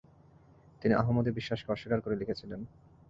তিনি 0.81 0.93
আহমদী 0.95 1.31
বিশ্বাসকে 1.31 1.69
অস্বীকার 1.71 1.99
করে 2.01 2.15
লিখেছিলেন। 2.15 2.61